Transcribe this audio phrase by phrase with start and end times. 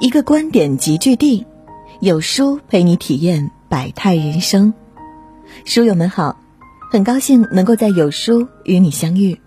[0.00, 1.46] 一个观点集聚地，
[2.00, 4.74] 有书陪你体验百态人生。
[5.64, 6.36] 书友们好，
[6.90, 9.40] 很高兴能够在有书与你相遇，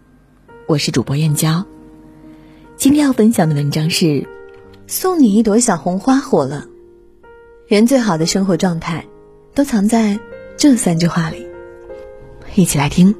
[0.65, 1.65] 我是主播燕娇。
[2.77, 4.05] 今天要分享的文章是
[4.87, 6.65] 《送你一朵小红花》火了。
[7.67, 9.05] 人最好的生活状态，
[9.53, 10.17] 都藏在
[10.55, 11.45] 这三句话里。
[12.55, 13.13] 一起来听。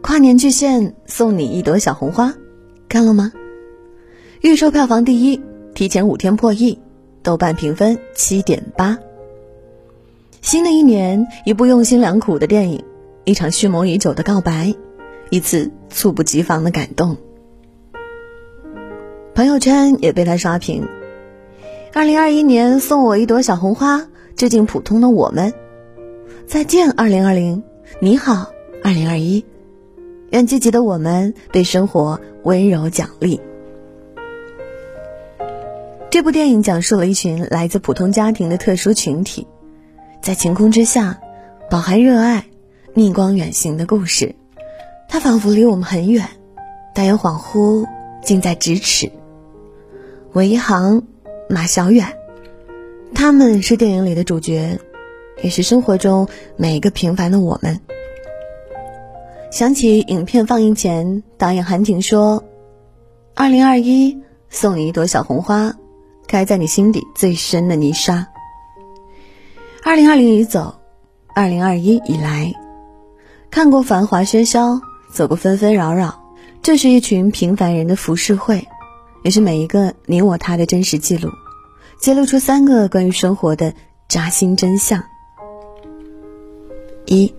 [0.00, 2.32] 跨年巨献，送你一朵小红花，
[2.88, 3.30] 看了吗？
[4.42, 5.40] 预售票房第一，
[5.74, 6.78] 提前五天破亿，
[7.22, 8.98] 豆瓣评分七点八。
[10.42, 12.84] 新的一年，一部用心良苦的电影，
[13.24, 14.74] 一场蓄谋已久的告白，
[15.30, 17.16] 一次猝不及防的感动。
[19.34, 20.86] 朋友圈也被他刷屏。
[21.94, 24.06] 二零二一年，送我一朵小红花，
[24.36, 25.54] 致敬普通的我们。
[26.46, 27.62] 再见，二零二零，
[28.00, 28.50] 你好，
[28.84, 29.44] 二零二一。
[30.30, 33.40] 愿积极的我们对生活温柔奖励。
[36.16, 39.46] 这部电影讲述了一群来自普通家庭的特殊群体，
[40.22, 41.20] 在晴空之下，
[41.70, 42.46] 饱含热爱、
[42.94, 44.34] 逆光远行的故事。
[45.10, 46.26] 它仿佛离我们很远，
[46.94, 47.84] 但又恍惚
[48.24, 49.12] 近在咫尺。
[50.32, 51.02] 韦一航、
[51.50, 52.16] 马小远，
[53.14, 54.80] 他们是电影里的主角，
[55.42, 57.78] 也是生活中每一个平凡的我们。
[59.50, 62.42] 想起影片放映前，导演韩婷说
[63.36, 65.76] ：“二零二一，送你一朵小红花。”
[66.28, 68.26] 开在你心底最深的泥沙。
[69.82, 70.74] 二零二零已走，
[71.34, 72.52] 二零二一已来。
[73.50, 74.80] 看过繁华喧嚣，
[75.12, 78.66] 走过纷纷扰扰，这是一群平凡人的浮世绘，
[79.22, 81.30] 也是每一个你我他的真实记录，
[82.00, 83.72] 揭露出三个关于生活的
[84.08, 85.02] 扎心真相：
[87.06, 87.32] 一，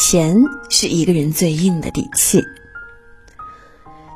[0.00, 2.42] 钱是一个人最硬的底气。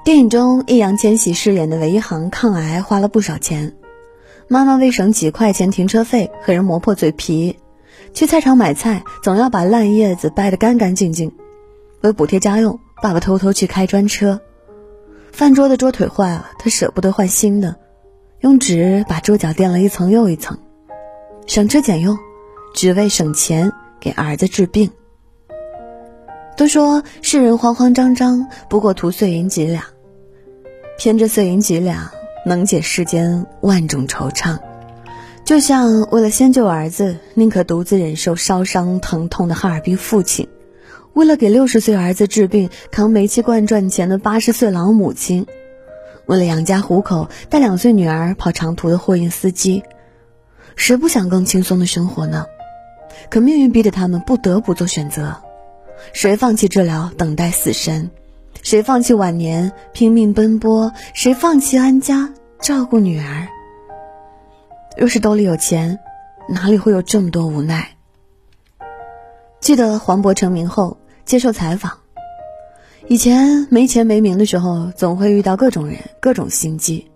[0.04, 3.74] 电影中，易烊千玺饰演的韦一航抗癌花了不少钱，
[4.48, 7.58] 妈妈为省几块钱停车费，和人磨破嘴皮，
[8.12, 11.32] 去菜场买菜总要把烂叶子掰得干干净净。
[12.02, 14.42] 为补贴家用，爸爸偷偷去开专车。
[15.32, 17.76] 饭桌的桌腿坏了，他舍不得换新的，
[18.40, 20.58] 用纸把桌角垫了一层又一层，
[21.46, 22.18] 省吃俭用，
[22.74, 24.90] 只为省钱给儿子治病。
[26.58, 29.82] 都说世人慌慌张张，不过图碎银几两。
[30.96, 32.10] 偏这碎银几两，
[32.46, 34.58] 能解世间万种惆怅。
[35.44, 40.46] 就像为了先救儿子，宁可独自忍受烧伤疼痛的哈尔滨父亲；
[41.12, 45.44] 为了给六十岁儿子治病，扛煤气罐赚钱的八十岁老母亲；
[46.26, 49.82] 为了养家糊口，带两岁女儿跑长途的货运司机。
[50.76, 52.46] 谁不想更轻松的生活呢？
[53.30, 55.36] 可命运逼得他们不得不做选择。
[56.12, 58.10] 谁放弃治疗，等待死神？
[58.62, 60.92] 谁放弃晚年拼命奔波？
[61.12, 63.48] 谁放弃安家照顾女儿？
[64.96, 65.98] 若是兜里有钱，
[66.48, 67.96] 哪里会有这么多无奈？
[69.60, 71.98] 记得黄渤成名后接受采访，
[73.06, 77.10] 以前没钱没名的时候，总会遇到各种人、各种心机。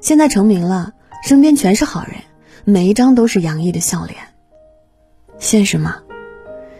[0.00, 0.92] 现在成名了，
[1.24, 2.16] 身边全是好人，
[2.64, 4.18] 每一张都是洋溢的笑脸。
[5.38, 6.02] 现实吗？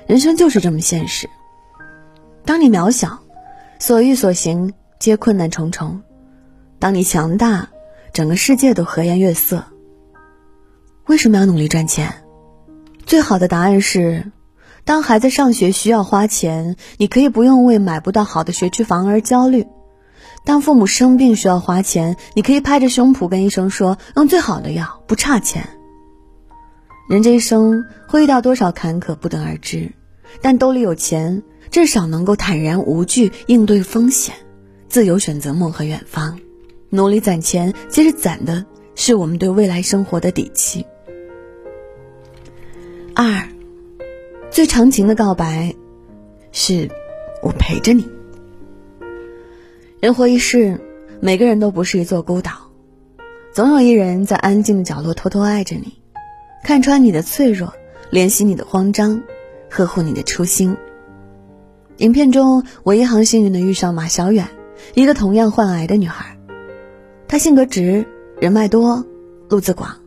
[0.07, 1.31] 人生就是这么现实。
[2.45, 3.22] 当你渺小。
[3.83, 6.03] 所欲所行皆困难重重，
[6.79, 7.71] 当你强大，
[8.13, 9.65] 整个世界都和颜悦色。
[11.09, 12.23] 为什么要努力赚钱？
[13.05, 14.31] 最好的答案是：
[14.85, 19.65] 当孩子上学需要花钱，你可以不用为买不到好的学区房而焦虑；
[20.45, 25.69] 当父母生病需要花钱，你可以拍着胸脯跟医生说用最好的药，不差钱。
[27.11, 29.91] 人这一生会遇到多少坎坷，不得而知，
[30.41, 31.43] 但兜里有钱。
[31.71, 34.35] 至少能够坦然无惧应对风险，
[34.89, 36.39] 自由选择梦和远方，
[36.91, 40.85] 努力攒钱，其实攒的是我们对未来生活的底气。
[43.15, 43.49] 二，
[44.51, 45.75] 最长情的告白，
[46.51, 46.91] 是
[47.43, 48.09] 我陪着你。
[50.01, 50.81] 人活一世，
[51.21, 52.53] 每个人都不是一座孤岛，
[53.53, 56.01] 总有一人在安静的角落偷偷爱着你，
[56.65, 57.73] 看穿你的脆弱，
[58.11, 59.23] 怜惜你的慌张，
[59.71, 60.77] 呵护你的初心。
[62.03, 64.49] 影片中，韦一航幸运的遇上马小远，
[64.95, 66.37] 一个同样患癌的女孩。
[67.29, 68.05] 她性格直，
[68.41, 69.07] 人脉多，
[69.49, 69.99] 路子广，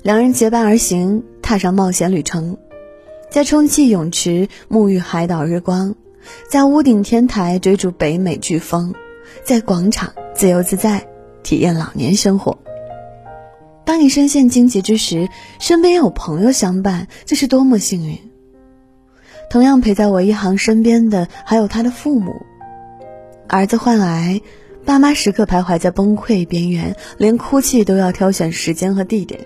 [0.00, 2.56] 两人结伴而行，踏上冒险旅程，
[3.30, 5.94] 在充气泳池沐浴海岛日光，
[6.48, 8.94] 在屋顶天台追逐北美飓风，
[9.44, 11.06] 在广场自由自在
[11.42, 12.56] 体验老年生活。
[13.84, 15.28] 当你身陷荆棘之时，
[15.60, 18.18] 身边有朋友相伴，这是多么幸运！
[19.52, 22.46] 同样陪在我一航身边的还有他的父母。
[23.46, 24.40] 儿子患癌，
[24.86, 29.44] 爸妈时刻徘徊在崩溃边缘，连哭泣都要挑选时间和地点。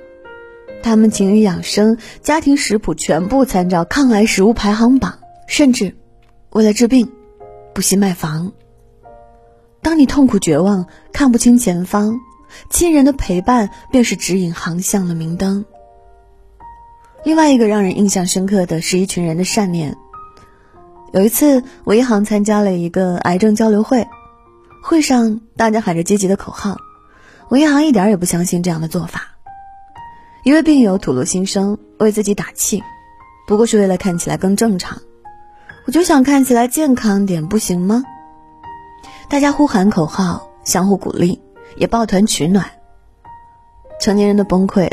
[0.80, 5.18] 他们勤于养生，家庭食谱全部参照抗癌食物排行榜，
[5.48, 5.96] 甚至
[6.50, 7.10] 为了治病，
[7.74, 8.52] 不惜卖房。
[9.82, 12.20] 当你痛苦绝望，看不清前方，
[12.70, 15.64] 亲人的陪伴便是指引航向的明灯。
[17.26, 19.96] 另外一个让人印象深刻的是一群人的善念。
[21.12, 24.06] 有一次，韦一航参加了一个癌症交流会。
[24.80, 26.76] 会上，大家喊着积极的口号，
[27.48, 29.22] 韦一航一点也不相信这样的做法。
[30.44, 32.80] 一位病友吐露心声，为自己打气，
[33.48, 34.96] 不过是为了看起来更正常。
[35.84, 38.04] 我就想看起来健康点，不行吗？
[39.28, 41.40] 大家呼喊口号，相互鼓励，
[41.76, 42.64] 也抱团取暖。
[44.00, 44.88] 成年人的崩溃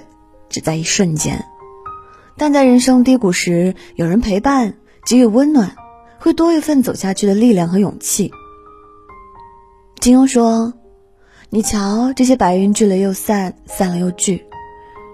[0.50, 1.46] 只在一瞬间，
[2.38, 4.76] 但在人生低谷时，有人陪伴，
[5.06, 5.76] 给予温暖，
[6.20, 8.32] 会多一份走下去的力量和勇气。
[10.00, 10.74] 金庸说
[11.50, 14.44] ：“你瞧，这些白云聚了又散，散了又聚，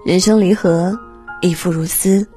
[0.06, 0.98] 人生离合，
[1.42, 2.28] 亦复如斯。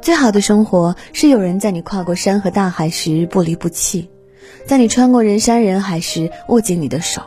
[0.00, 4.10] 最好的生活是有人在你跨过山和大海时不离不弃，
[4.66, 7.22] 在你穿过人山人海时握紧你的手。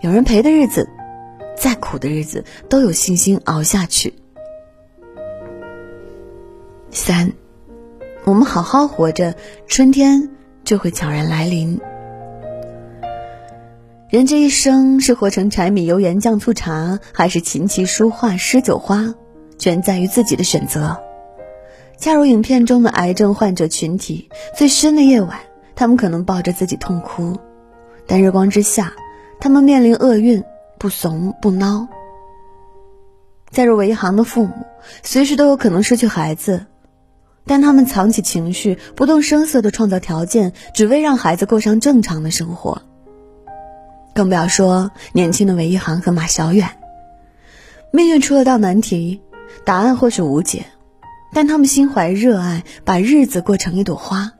[0.00, 0.88] 有人陪的日子，
[1.56, 4.14] 再苦的日子都有信心熬下去。
[6.94, 7.32] 三，
[8.24, 9.34] 我们好好活着，
[9.66, 10.30] 春天
[10.62, 11.80] 就会悄然来临。”
[14.08, 19.12] 人这一生是活成柴米油盐酱醋茶，还是琴棋书画诗酒花，
[19.58, 21.02] 全在于自己的选择。
[21.98, 25.40] 恰如影片中的癌症患者群体，最深的夜晚，
[25.74, 27.36] 他们可能抱着自己痛哭，
[28.06, 28.92] 但日光之下，
[29.40, 30.44] 他们面临厄运，
[30.78, 31.88] 不怂不孬。
[33.50, 34.52] 再如韦一航的父母，
[35.02, 36.66] 随时都有可能失去孩子，
[37.46, 42.82] 但他们藏起情绪，不动声色地创造条件，只为让孩子过上正常的生活。
[44.14, 46.68] 更不要说年轻的韦一航和马小远，
[47.90, 49.20] 命运出了道难题，
[49.64, 50.66] 答案或许无解，
[51.32, 54.32] 但他们心怀热爱，把日子过成一朵花。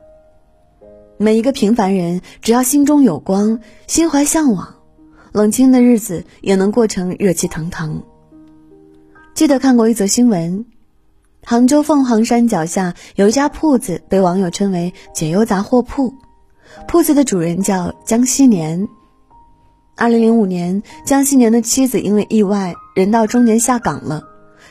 [1.17, 4.75] 每一个平凡人，只要心中有光，心怀向往，
[5.31, 8.03] 冷清的日子也能过成热气腾腾。
[9.33, 10.65] 记得看过一则新闻，
[11.47, 16.11] 杭州凤凰山脚下有一家铺子被网友称为“解忧杂货铺”，
[16.89, 18.87] 铺子的主人叫江西年。
[19.95, 24.23] 二零零五年，江西年的妻子因为意外人到中年下岗了，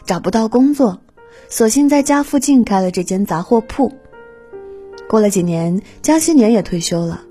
[0.05, 0.99] 找不到工作，
[1.49, 3.93] 索性在家附近开了这间杂货铺。
[5.09, 7.23] 过了几年，江西年也退休了。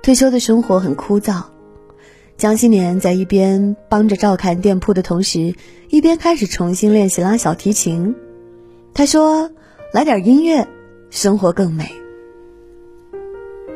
[0.00, 1.42] 退休的生活很枯燥，
[2.38, 5.56] 江西年在一边帮着照看店铺的同时，
[5.88, 8.14] 一边开始重新练习拉小提琴。
[8.92, 9.50] 他说
[9.92, 10.66] ：“来点音乐，
[11.10, 11.90] 生活更美。”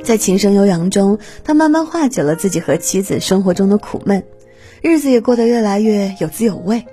[0.02, 4.22] 在琴声悠扬中，他慢慢化解了自己和妻子生活中的苦闷，
[4.82, 6.84] 日子也过得越来越有滋有味。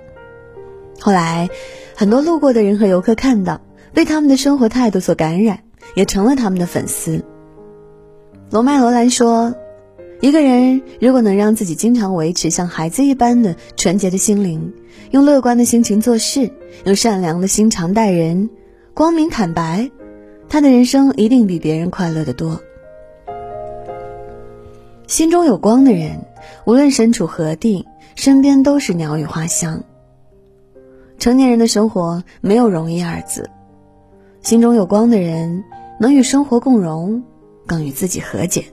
[0.98, 1.50] 后来，
[1.94, 3.60] 很多路过的人和游客看到，
[3.92, 5.60] 被他们的生活态度所感染，
[5.94, 7.22] 也成了他们的粉丝。
[8.50, 9.54] 罗曼·罗兰说
[10.22, 14.72] ：“一个人如果能让自己经常维持像孩子一般的纯洁的心灵，
[15.12, 16.50] 用乐观的心情做事，
[16.86, 18.48] 用善良的心肠待人，
[18.94, 19.90] 光明坦白，
[20.48, 22.62] 他的人生一定比别人快乐的多。”
[25.06, 26.24] 心中有光的人，
[26.64, 29.84] 无论身处何地，身边都是鸟语花香。
[31.18, 33.50] 成年人的生活没有容易二字，
[34.40, 35.62] 心中有光的人
[36.00, 37.22] 能与生活共荣，
[37.66, 38.64] 更与自己和解。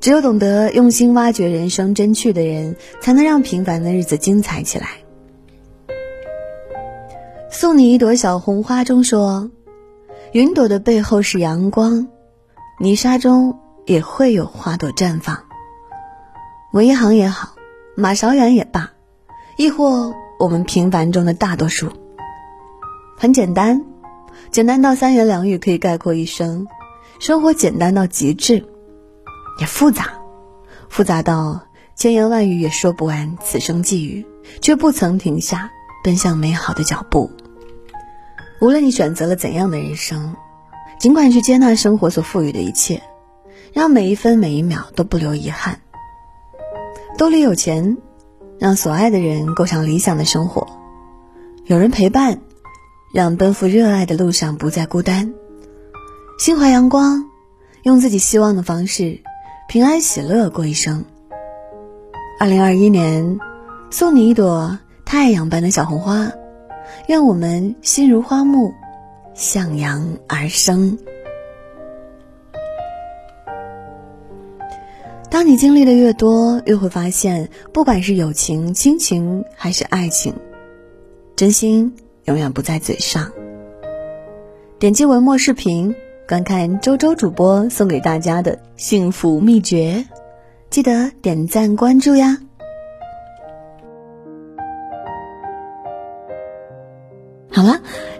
[0.00, 4.98] 只有懂得用心挖掘人生真趣的人，才能让平凡的日子精彩起来。
[7.64, 9.50] 送你一朵小红花中说
[10.34, 12.08] ：“云朵的背后是阳光，
[12.78, 15.38] 泥沙中。”也会有花朵绽放。
[16.74, 17.54] 韦一航也好，
[17.96, 18.90] 马小远也罢，
[19.56, 21.88] 亦或我们平凡中的大多数，
[23.16, 23.82] 很简单，
[24.50, 26.66] 简单到三言两语可以概括一生。
[27.18, 28.66] 生活简单到极致，
[29.58, 30.10] 也复杂，
[30.90, 31.62] 复杂到
[31.96, 33.38] 千言万语也说不完。
[33.42, 34.26] 此生际遇，
[34.60, 35.70] 却不曾停下
[36.02, 37.30] 奔向美好的脚步。
[38.64, 40.36] 无论你选择了怎样的人生，
[40.98, 43.02] 尽管去接纳生活所赋予的一切。
[43.74, 45.80] 让每一分每一秒都不留遗憾。
[47.18, 47.98] 兜里有钱，
[48.58, 50.66] 让所爱的人过上理想的生活；
[51.66, 52.40] 有人陪伴，
[53.12, 55.34] 让奔赴热爱的路上不再孤单。
[56.38, 57.26] 心怀阳光，
[57.82, 59.20] 用自己希望的方式，
[59.68, 61.04] 平安喜乐过一生。
[62.40, 63.38] 二零二一年，
[63.90, 66.32] 送你一朵太阳般的小红花，
[67.06, 68.72] 愿我们心如花木，
[69.34, 70.98] 向阳而生。
[75.30, 80.32] 当你经历的越多，越会发现，不管是友情、亲情还是爱情，
[81.34, 81.92] 真心
[82.26, 83.32] 永远不在嘴上。
[84.78, 85.92] 点击文末视频，
[86.28, 90.04] 观看周周主播送给大家的幸福秘诀，
[90.70, 92.38] 记得点赞关注呀！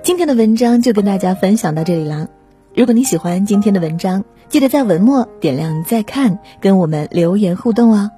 [0.05, 2.29] 今天的文章就跟大家分享到这里啦。
[2.75, 8.11] 如果你喜欢今天的文章，记得在文末点亮再看，跟我们留言互动哦。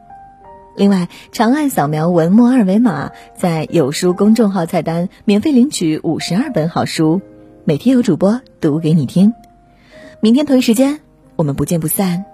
[0.77, 7.21] 另外，长按扫描文末二维码，在有书公众号菜单免费领取五十二本好书，
[7.65, 9.33] 每天有主播读给你听。
[10.19, 10.99] 明天同一时间，
[11.37, 12.25] 我们不见不散。